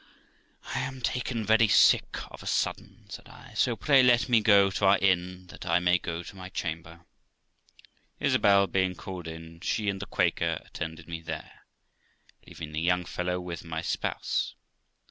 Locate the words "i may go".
5.67-6.23